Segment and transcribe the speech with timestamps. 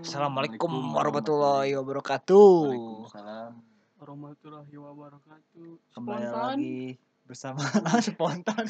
[0.00, 2.50] Assalamualaikum warahmatullahi wabarakatuh.
[2.66, 3.52] Waalaikumsalam.
[4.00, 5.68] warahmatullahi wabarakatuh.
[5.92, 6.56] Kembali Spontan.
[6.56, 6.80] lagi
[7.28, 7.62] bersama
[8.06, 8.64] spontan.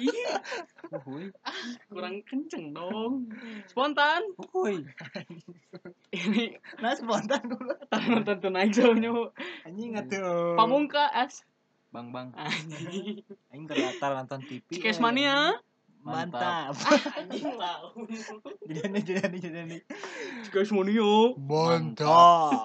[0.00, 0.42] Iya,
[1.86, 3.30] kurang kenceng dong.
[3.68, 4.24] Spontan.
[4.50, 4.82] Uhuy.
[6.10, 7.70] Ini Nah spontan dulu.
[7.90, 9.14] nonton naik jauhnya.
[9.62, 10.58] Anjing atuh.
[10.58, 11.46] Pamungkas.
[11.90, 12.34] Bang bang.
[12.34, 13.22] Anjing.
[13.52, 14.64] Anjing terlatar nonton TV.
[14.74, 15.54] Cikes mania.
[16.00, 16.74] Mantap.
[17.20, 17.92] Anjing lah.
[18.70, 19.78] Jadi jadi jadi.
[20.48, 21.36] Cikes mania.
[21.36, 22.64] Mantap.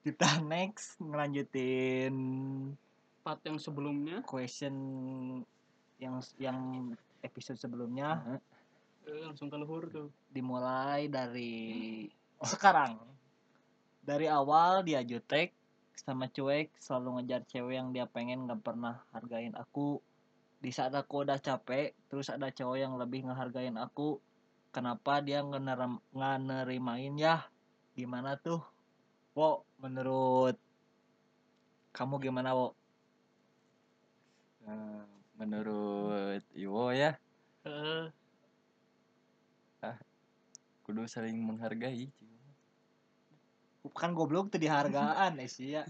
[0.00, 2.14] Kita next ngelanjutin
[3.20, 4.74] Part yang sebelumnya question
[6.00, 6.58] yang yang
[7.20, 8.40] episode sebelumnya
[9.04, 10.08] eh, langsung ke luhur tuh.
[10.32, 12.08] dimulai dari
[12.40, 12.96] sekarang
[14.00, 15.52] dari awal dia jutek
[15.92, 20.00] sama cuek selalu ngejar cewek yang dia pengen nggak pernah hargain aku
[20.60, 24.20] di saat aku udah capek terus ada cowok yang lebih ngehargain aku
[24.70, 27.48] kenapa dia ngenerem, nganerimain ya?
[27.96, 28.62] Gimana tuh?
[29.34, 30.54] Wo menurut
[31.96, 32.76] kamu gimana wo?
[34.68, 35.04] Eh,
[35.40, 37.16] menurut Iwo ya,
[37.64, 38.12] Eh,
[40.84, 42.12] kudu saling menghargai.
[43.96, 45.88] kan goblok tuh dihargaan eh sih ya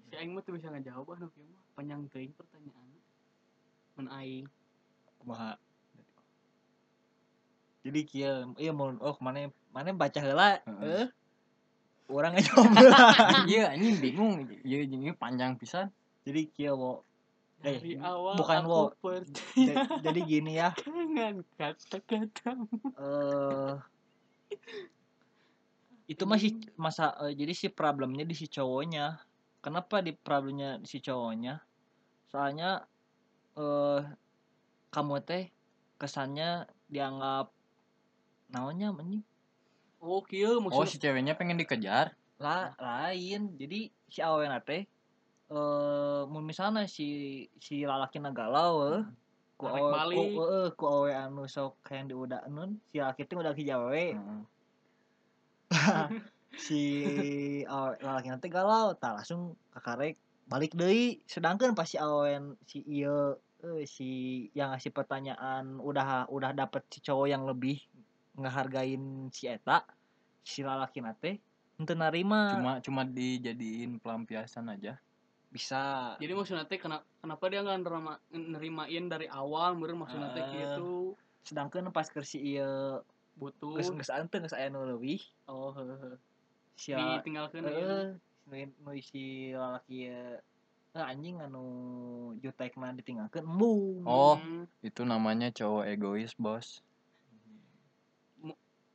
[0.10, 2.88] si aing mah tuh bisa ngejawab anu kieu mah panjang teuing pertanyaan.
[3.94, 4.46] Men aing
[5.18, 5.54] kumaha
[7.84, 11.04] jadi kia iya mau oh mana mana baca heula Heeh.
[11.04, 11.08] eh
[12.08, 12.68] orang aja jawab
[13.48, 14.44] Iya, ini bingung.
[14.60, 15.88] Iya, ini panjang pisan.
[16.24, 17.04] jadi kia wo
[17.60, 18.82] Eh, dari awal bukan aku wo.
[19.00, 22.50] percaya Ja- jadi gini ya dengan kata-kata
[22.96, 23.74] eh
[26.04, 29.16] itu masih masa eh, jadi si problemnya di si cowoknya
[29.64, 31.64] kenapa di problemnya si cowoknya
[32.28, 32.84] soalnya
[33.56, 34.02] eh
[34.92, 35.48] kamu teh
[35.96, 37.48] kesannya dianggap
[38.52, 39.24] naonnya anjing
[40.04, 42.12] Oh, kieu Oh, maksud si ceweknya pengen dikejar.
[42.36, 44.84] lah lain jadi si awena teh
[45.48, 47.06] eh mun misalnya si
[47.56, 49.02] si lalaki galau eh
[49.56, 50.28] ku Tarik awe balik.
[50.34, 54.40] ku, eh, ku awe anu sok kayak diudakeun si lalaki teh udah kijawe Heeh.
[56.56, 56.80] si
[57.64, 63.34] awe lalaki nanti galau tak langsung kakarek balik deui sedangkan pas si awen si ieu
[63.60, 64.08] eh, si
[64.52, 67.80] yang ngasih pertanyaan udah udah dapet si cowok yang lebih
[68.34, 69.86] ngehargain si eta
[70.42, 71.40] si lalaki nate
[71.74, 74.94] ente narima Cuma cuma dijadiin pelampiasan aja.
[75.48, 76.18] bisa.
[76.18, 79.78] Jadi maksudnya teh kenapa kenapa dia nggak nerima nerimain dari awal?
[79.78, 80.50] Meureun maksudnya teh Ah.
[80.50, 81.14] kieu
[81.46, 82.98] sedangkan pas ke si ieu
[83.34, 83.78] butuh.
[83.78, 86.18] geus geus ante geus aya nu leuwih oh heeh
[86.74, 88.06] si lala- ditinggalkeun Heeh,
[88.50, 90.38] nu- nu si lalaki eh,
[90.94, 91.64] anjing anu
[92.42, 94.36] jutekna ditinggalkeun embung Oh.
[94.36, 96.82] Hmm, Itu namanya cowok egois, Bos.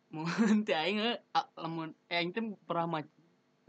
[0.09, 0.25] mun
[0.65, 1.21] teh aing eh,
[1.53, 3.09] lamun eh, aing teh pernah maca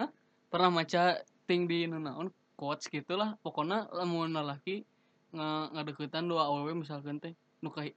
[0.01, 0.09] Hah?
[0.49, 3.37] pernah maca ting di nu naon quotes gitu lah.
[3.45, 4.81] Pokoknya lamun lalaki
[5.37, 7.93] nge ngadeukeutan dua awewe misalkan teh nu kahi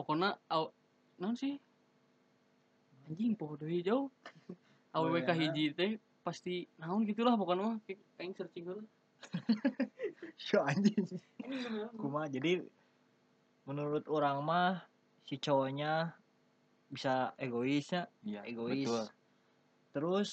[0.00, 0.72] pokoknya aw
[1.20, 1.60] naon sih?
[3.06, 4.08] Anjing poho deui jauh
[4.96, 5.90] awewe Awewe kahiji teh
[6.24, 8.84] pasti naon gitulah pokoknya mah Kayak aing searching heula.
[10.40, 11.06] Syo anjing.
[11.96, 12.64] Kumaha jadi
[13.62, 14.86] menurut orang mah
[15.26, 16.14] si cowoknya
[16.86, 18.86] bisa egoisnya Iya, egois.
[18.86, 19.04] betul.
[19.90, 20.30] terus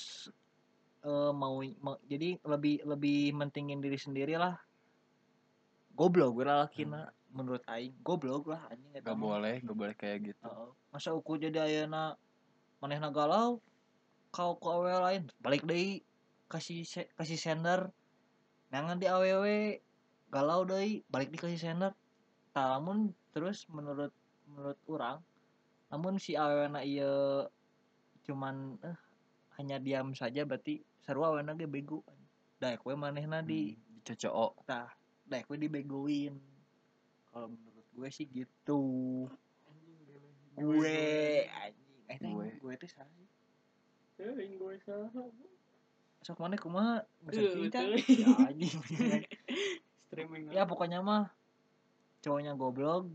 [1.01, 4.55] eh, mau, mau jadi lebih lebih mentingin diri sendiri lah.
[5.93, 7.93] Goblok gue lalakina menurut aing.
[8.01, 10.41] Goblok lah anjing eta Gak boleh, gak boleh kayak gitu.
[10.45, 10.69] Heeh.
[10.89, 12.17] masa uku jadi ayeuna
[12.77, 13.57] manehna galau
[14.33, 16.01] kau ku awewe lain balik deui
[16.49, 17.93] kasih se- kasih sender.
[18.73, 19.79] Nangan di awewe
[20.33, 21.93] galau deui balik di kasih sender.
[22.53, 24.13] Tah lamun terus menurut
[24.49, 25.17] menurut orang
[25.93, 27.45] namun si awewena ieu
[28.25, 28.97] cuman eh
[29.61, 32.01] hanya diam saja berarti sarua awewena ge bego.
[32.57, 33.77] Daek we manehna di.
[33.77, 34.65] Hmm, dicocok.
[34.65, 34.89] tah
[35.29, 36.33] daek we dibegoin.
[37.29, 38.81] Kalau menurut gue sih gitu.
[40.57, 40.97] Gue
[41.49, 42.05] anjing.
[42.09, 42.49] Eh Gue.
[42.57, 43.29] gue teh salah sih
[44.63, 45.11] gue salah
[46.23, 47.99] sok mana kumaha can teuing.
[48.07, 48.79] ya anjing
[50.07, 50.43] streaming.
[50.55, 51.27] Ya pokoknya mah
[52.23, 53.11] cowoknya goblok.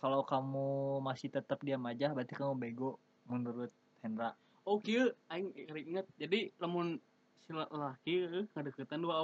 [0.00, 2.96] Kalau kamu masih tetap diam aja berarti kamu bego
[3.28, 3.68] menurut
[4.00, 4.32] Hendra.
[4.64, 6.08] Oh kieu aing inget.
[6.16, 6.96] Jadi lamun
[7.44, 9.20] si la- laki eh, ngadeukeutan dua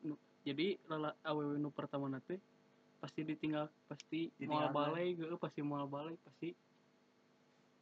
[0.00, 2.40] nu- jadi lala awewe nu pertama teh
[3.00, 4.32] pasti ditinggal pasti
[4.72, 6.56] balai geuh pasti moal balai pasti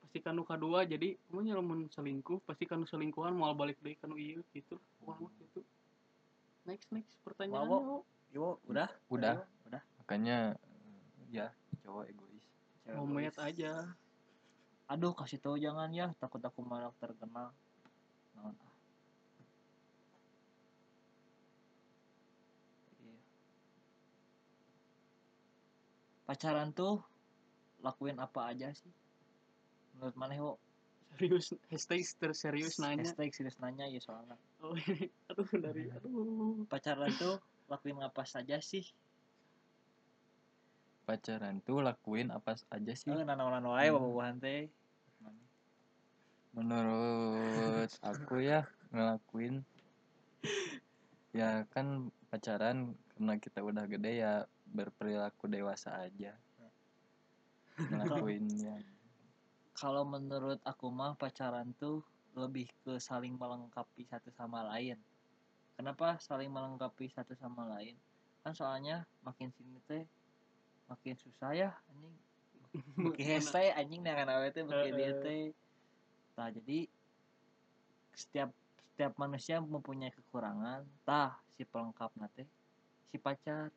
[0.09, 4.41] pasti kanu kadua jadi namanya lamun selingkuh pasti kanu selingkuhan moal balik deui kanu ieu
[4.57, 4.81] gitu.
[5.05, 5.61] Wah mah gitu.
[6.65, 8.09] Next next pertanyaan Wawo.
[8.33, 8.89] Yo, udah?
[9.13, 9.45] Udah.
[9.69, 9.85] Udah.
[10.01, 10.57] Makanya
[11.29, 11.53] ya
[11.85, 12.45] cowok egois
[12.89, 13.39] Homet egois.
[13.39, 13.73] aja.
[14.89, 17.53] aduh kasih tahu jangan ya takut aku malah terkenal
[18.33, 18.73] Naon ah.
[23.05, 23.21] Iya.
[26.25, 27.05] pacaran tuh
[27.85, 28.89] lakuin apa aja sih
[29.99, 30.55] menurut mana ho
[31.19, 33.03] Serius, hashtag terserius nanya.
[33.03, 35.11] hashtag serius nanya ya soalnya Oh, ini.
[35.27, 36.63] aduh dari aduh.
[36.67, 37.37] pacaran tuh
[37.67, 38.87] lakuin apa saja sih
[41.03, 43.99] pacaran tuh lakuin apa aja sih eh nanaon wae Hmm.
[43.99, 44.69] bawa teh
[46.53, 49.65] menurut aku ya ngelakuin
[51.33, 54.33] ya kan pacaran karena kita udah gede ya
[54.69, 56.37] berperilaku dewasa aja
[57.91, 58.77] ngelakuin ya
[59.79, 62.03] kalau menurut aku mah pacaran tuh
[62.35, 64.99] lebih ke saling melengkapi satu sama lain.
[65.79, 67.95] Kenapa saling melengkapi satu sama lain?
[68.43, 70.03] Kan soalnya makin sini teh
[70.91, 72.17] makin susah ya anjing.
[73.01, 75.55] Makin hese anjing dengan awe teh makin dia teh.
[76.37, 76.85] Nah, jadi
[78.13, 78.51] setiap
[78.93, 80.85] setiap manusia mempunyai kekurangan.
[81.07, 82.45] Tah si pelengkap teh
[83.15, 83.71] si pacar.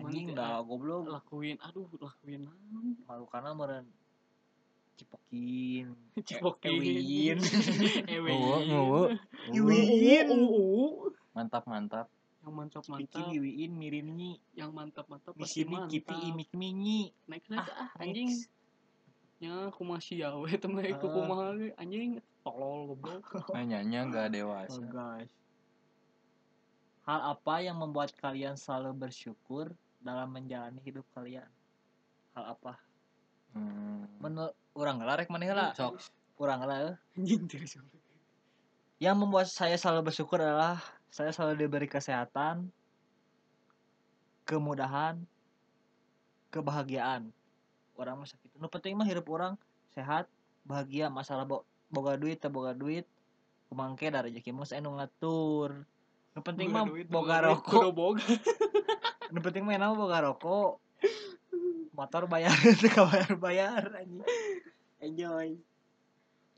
[0.00, 1.08] Anjing dah goblok.
[1.08, 2.48] lakuin aduh lakuin
[3.04, 3.86] malu karena meren
[4.96, 5.96] cipokin.
[6.28, 6.76] Cipokin.
[6.76, 7.38] Ewin.
[8.16, 9.16] Ewin.
[9.52, 10.26] Iwin.
[10.28, 12.06] Uh, mantap mantap.
[12.40, 12.82] Yang mantap.
[12.88, 17.88] Mantap iwiin mirinyi yang mantap mantap di pasti sini kipi imik minyi next next ah,
[17.96, 18.00] next.
[18.00, 18.30] anjing.
[19.40, 21.00] Nya kumaha sia we temen Ah.
[21.00, 22.20] kumaha anjing.
[22.44, 23.24] Tolol goblok.
[23.56, 24.76] Nanyanya nggak dewasa.
[24.76, 25.32] oh gosh
[27.10, 31.48] hal apa yang membuat kalian selalu bersyukur dalam menjalani hidup kalian.
[32.36, 32.80] Hal apa?
[33.50, 34.06] Hmm.
[34.22, 35.74] menurut orang lah rek maneh lah.
[35.74, 35.98] Sok.
[36.38, 36.96] Orang lah eh.
[39.02, 40.78] yang membuat saya selalu bersyukur adalah
[41.10, 42.68] saya selalu diberi kesehatan
[44.46, 45.18] kemudahan
[46.54, 47.32] kebahagiaan.
[47.96, 49.58] Orang masa gitu nu penting mah hidup orang
[49.92, 50.30] sehat
[50.64, 53.04] bahagia masalah bo boga duit boga duit
[53.66, 55.84] kumangke dari rezeki mah saya nu ngatur.
[56.36, 57.90] Nu penting mah boga rokok.
[57.92, 58.22] boga
[59.30, 60.82] nu penting enak mah boga rokok.
[61.94, 64.24] Motor bayar teu bayar bayar anjing.
[65.00, 65.56] Enjoy.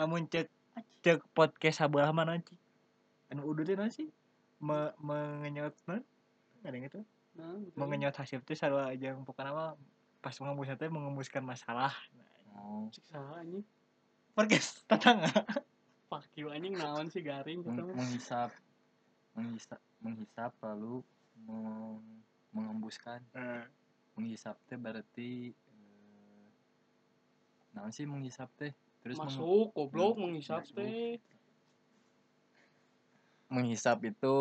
[0.01, 0.49] Lamun cek
[1.03, 2.57] cek podcast sabelah mana sih
[3.33, 4.09] anu udah teh sih
[4.63, 6.05] Me, mengenyot non?
[6.63, 7.01] Ada yang itu
[7.33, 9.17] nah mengenyot hasil teh sarua aja.
[9.25, 9.71] Pokoknya mah
[10.23, 11.91] pas mengembusnya teh mengembuskan masalah.
[12.53, 12.87] Oh.
[12.93, 13.65] siksa anjing.
[14.37, 15.33] Podcast tetangga
[16.13, 16.77] fuck you anjing.
[16.77, 18.53] Naon sih garing gitu menghisap
[19.33, 21.01] menghisap menghisap lalu
[21.49, 22.22] meng-
[22.53, 23.25] mengembuskan
[24.13, 26.47] menghisap teh berarti eh,
[27.73, 28.73] naon sih menghisap teh?
[29.01, 31.17] Terus meng- masuk goblok Hmm, menghisap teh.
[33.49, 34.37] Menghisap itu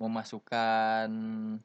[0.00, 1.08] memasukkan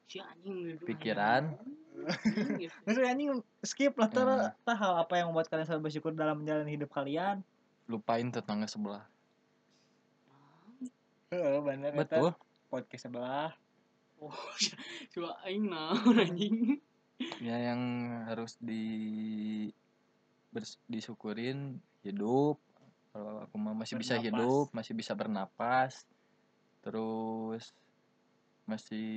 [0.07, 1.55] si anjing gitu Pikiran.
[1.55, 2.75] Anjing, gitu.
[2.85, 3.29] Maksudnya anjing
[3.63, 4.75] skip lah tah Hmm.
[4.75, 7.39] hal apa yang membuat kalian selalu bersyukur dalam menjalani hidup kalian?
[7.87, 9.07] Lupain tetangga sebelah.
[11.31, 12.19] Heeh, bener eta.
[12.19, 12.29] betul.
[12.67, 13.51] Podcast sebelah
[14.21, 14.37] oh
[15.11, 16.77] coba aing naon anjing.
[17.41, 17.81] Ya yang
[18.29, 18.85] harus di
[20.53, 22.61] bers- disyukurin hidup.
[23.11, 24.29] Kalau aku mah masih bisa Bernapas.
[24.31, 25.93] hidup masih bisa bernapas.
[26.85, 27.63] Terus
[28.69, 29.09] masih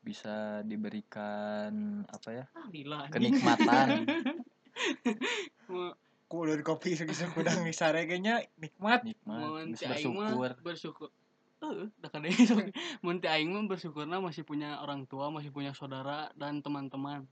[0.00, 4.04] bisa diberikan apa ya ah kenikmatan.
[5.70, 5.96] Mau-
[6.30, 9.02] ku dari kopi segisah kudang di saregenya nikmat.
[9.02, 10.50] Nikmat bisa bersyukur.
[10.62, 11.10] bersyukur
[11.60, 12.32] Heeh, da kadang
[13.04, 17.28] mun ti aing mah bersyukurna masih punya orang tua, masih punya saudara dan teman-teman.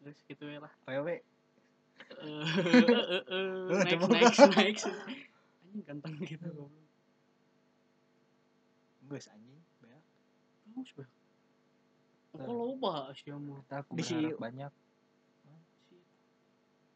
[0.00, 0.72] Terus gitu ya lah.
[0.84, 1.24] wewe
[2.12, 3.24] Eh, eh, eh,
[3.72, 4.84] Eh, next next next.
[5.64, 6.48] Anjing ganteng gitu
[9.08, 10.04] geus anjing beak.
[10.76, 11.08] Terus bah.
[12.48, 13.60] Oh loba sia mah.
[13.64, 14.72] Kita aku Di si- banyak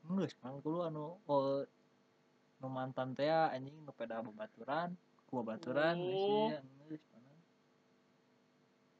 [0.06, 1.66] geus kan kudu anu oh,
[2.62, 4.94] nu mantan teh anjing nu peda babaturan
[5.26, 6.48] ku babaturan geus Oh.
[7.04, 7.38] panas.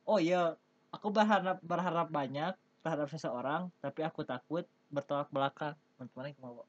[0.04, 0.54] oh iya
[0.90, 6.64] aku berharap berharap banyak terhadap seseorang tapi aku takut bertolak belakang teman-teman kumaha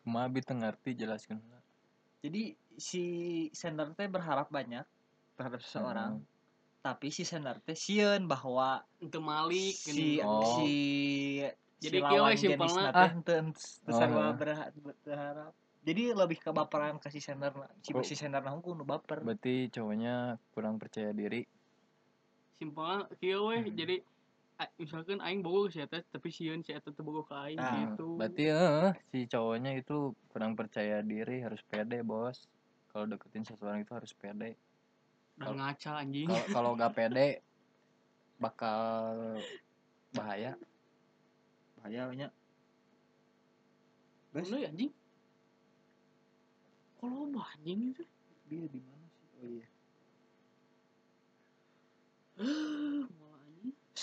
[0.00, 1.40] cuma abi teu ngerti jelaskan
[2.20, 3.02] jadi si
[3.50, 4.84] sender teh berharap banyak
[5.34, 6.20] terhadap seseorang
[6.80, 10.20] tapi si sender teh sieun bahwa Itu Malik si gini.
[10.20, 10.44] Oh.
[10.58, 10.72] si
[11.80, 12.32] Jadi si lawan Ah.
[12.32, 13.40] teh
[14.34, 15.52] berha- berharap
[15.84, 17.52] jadi lebih ke baperan kasih sender
[17.84, 19.20] si Kok- si sender nah nu baper.
[19.20, 21.44] Berarti cowoknya kurang percaya diri.
[22.56, 23.76] Simpelna kieu we Hmm.
[23.76, 24.00] jadi
[24.80, 28.16] misalkan aing bogo si eta tapi sieun si eta teu bogo ka aing Ah, gitu.
[28.16, 32.48] berarti eh, si cowoknya itu kurang percaya diri harus pede bos.
[32.88, 34.56] Kalau deketin seseorang itu harus pede.
[35.36, 36.30] Dan ngaca anjing.
[36.30, 37.42] kalau kalau gak pede
[38.40, 39.36] bakal
[40.14, 40.54] bahaya.
[41.76, 42.32] Bahayanya.
[44.32, 44.90] Lu ya anjing
[47.10, 48.04] kalau anjing itu?
[48.48, 49.28] Dia di mana sih?
[49.34, 49.66] Oh iya.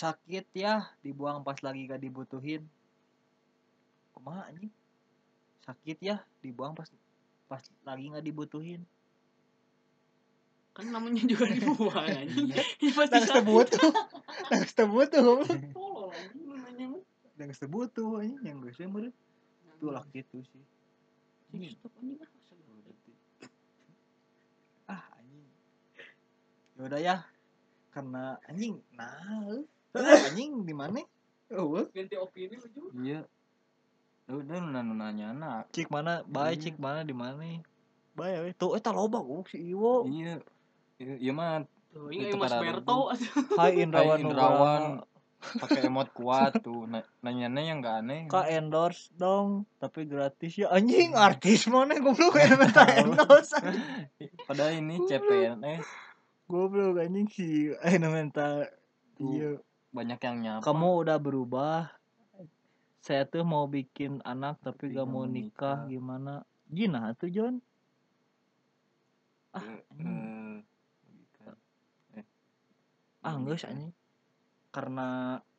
[0.02, 2.66] Sakit ya dibuang pas lagi gak dibutuhin.
[4.14, 4.72] Kumaha anjing?
[5.66, 6.90] Sakit ya dibuang pas
[7.52, 8.82] pas lagi nggak dibutuhin.
[10.72, 12.50] Kan namanya juga dibuang anjing.
[12.50, 12.64] Iya.
[12.64, 13.92] ya pasti nggak sebut tuh.
[14.48, 15.44] Nggak sebut tuh.
[15.76, 16.52] Tolol anjing
[18.46, 18.86] yang gue sih
[19.82, 20.64] tuh lah gitu sih.
[21.74, 22.92] Stop anjing ah masa gak ada.
[24.88, 25.50] ah anjing ya
[26.86, 27.16] udah ya.
[27.92, 29.20] Karena anjing nah
[29.52, 29.64] eh.
[30.32, 31.04] anjing di mana?
[31.52, 32.90] Oh ganti opini lu juga.
[32.98, 33.22] Iya.
[34.32, 35.64] Udah lu nanya nanya anak.
[35.76, 36.24] Cik mana?
[36.24, 36.72] Bae Iya.
[36.72, 37.04] cik mana?
[37.04, 37.44] Di mana?
[38.16, 40.08] Bae we tuh eta loba goblok si Iwo.
[40.08, 40.40] Iya.
[41.02, 41.68] Iya iya mah.
[41.92, 43.12] Itu Mas Berto
[43.60, 44.84] Hai Indrawan Hai, Indrawan.
[45.42, 46.86] Pakai emot kuat tuh.
[46.88, 48.30] Na- nanyanya yang gak aneh.
[48.30, 50.70] Kak endorse dong, tapi gratis ya.
[50.72, 52.38] Anjing artis mana goblok?
[52.40, 53.58] Yang minta endorse
[54.46, 56.11] padahal ini CPNS
[56.52, 58.68] goblok anjing sih eh minta
[59.16, 59.32] Tuh.
[59.32, 59.52] iya.
[59.90, 60.64] banyak yang nyapa.
[60.64, 61.92] Kamu udah berubah.
[63.00, 65.84] Saya tuh mau bikin anak tapi Tapi gak mau nikah.
[65.86, 66.44] gimana?
[66.66, 67.56] Gina tuh John?
[69.52, 70.56] Ah Eh, eh.
[72.16, 72.26] Eh,
[73.22, 73.70] ah enggak nikah.
[73.70, 73.92] anjing.
[74.70, 75.08] Karena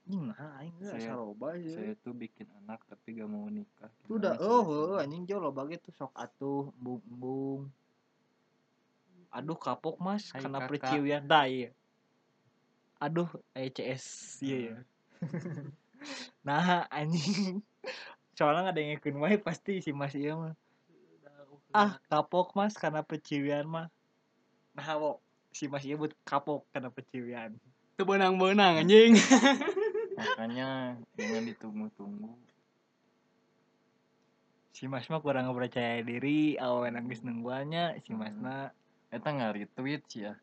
[0.02, 1.12] anjing nah aing Saya-
[1.58, 3.90] sih saya tuh bikin anak tapi gak mau nikah.
[4.00, 4.64] Itu udah Gimana oh
[4.96, 5.02] sih?
[5.02, 7.68] anjing jo loba ge tuh sok atuh embung-embung
[9.32, 11.70] aduh kapok mas Hai, karena perciwian dah iya
[13.00, 14.76] aduh ECS iya ya
[16.46, 17.62] nah anjing.
[18.34, 20.54] Soalnya nggak ada yang ngikutin wae pasti si mas iya mah.
[21.70, 23.86] Ah kapok mas karena perciwian mah.
[24.74, 25.22] Nah wo
[25.54, 27.54] si mas iya buat kapok karena perciwian
[27.94, 29.14] tuh benang-benang anjing.
[30.18, 32.34] Makanya jangan ditunggu-tunggu.
[34.74, 38.42] Si mas mah kurang percaya diri awe nangis nungguannya si mas Hmm.
[38.42, 38.74] mah
[39.12, 40.34] eta nggak retweet sih ya.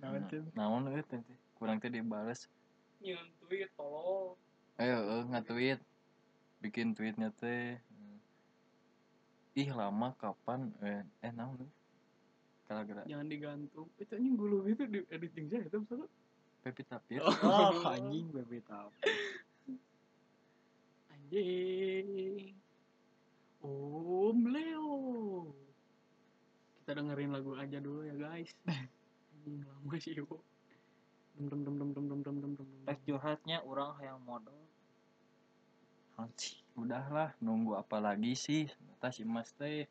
[0.00, 1.20] Naon tuh naon teh teh.
[1.60, 2.48] kurang teh dibales.
[3.04, 4.40] Nyeun tweet tolol
[4.80, 5.80] ayo eh nge-tweet.
[6.64, 7.76] Bikin tweetnya teh.
[9.52, 10.72] Ih lama kapan?
[10.80, 11.70] Eh eh naon euy
[12.68, 13.88] gara-gara jangan digantung.
[14.00, 16.08] Itu anjing gulu itu di editing saya itu misalnya
[16.60, 18.88] Pepi Tapir oh anjing bebek tahu
[21.12, 22.52] anjing.
[23.58, 24.88] Om Leo
[26.88, 28.48] kita dengerin lagu aja dulu ya guys.
[28.64, 32.68] Anjing lama sih dem dem dem dem dem dem dem dem dem.
[32.88, 34.56] Rek curhatnya orang yang modal.
[36.16, 38.72] Anjing udahlah nunggu apa lagi sih?
[38.96, 39.84] Eta si mas teh.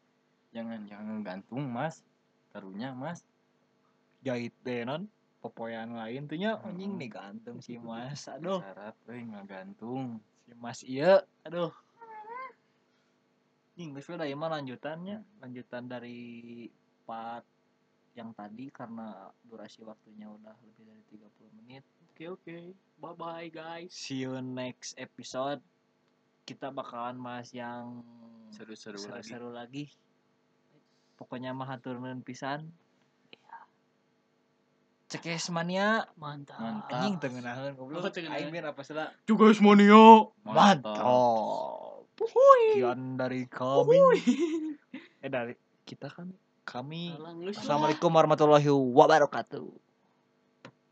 [0.57, 2.01] Jangan jangan gantung mas.
[2.49, 3.21] Karunya mas.
[4.25, 5.05] Jahit deh non.
[5.37, 6.73] Popoyan lain tuh nya Hmm.
[6.73, 8.25] anjing nih gantung si mas.
[8.25, 8.57] Aduh.
[8.57, 10.17] Syarat euy ngagantung
[10.49, 11.21] si mas iya.
[11.45, 11.69] Aduh.
[13.77, 15.21] Ini ieu mah lanjutannya?
[15.45, 16.65] Lanjutan dari
[17.07, 17.47] part
[18.17, 21.83] yang tadi karena durasi waktunya udah lebih dari 30 menit.
[22.11, 22.57] Oke oke.
[22.99, 23.93] Bye bye guys.
[23.93, 25.63] See you next episode.
[26.43, 28.01] Kita bakalan bahas yang
[28.51, 29.05] seru-seru lagi.
[29.05, 29.85] seru-seru lagi.
[31.15, 32.73] Pokoknya mah hatur nuhun pisan.
[35.07, 36.59] Cekes mania mantap.
[36.59, 36.91] Mantap.
[36.99, 38.11] anjing teu ngeunaheun goblok.
[38.11, 40.99] Aing biar apa salah juga semuanya mantap.
[42.17, 44.01] Sekian dari kami.
[45.17, 46.29] Eh dari kita kan
[46.67, 47.15] kami
[47.55, 49.86] Assalamualaikum warahmatullahi wabarakatuh.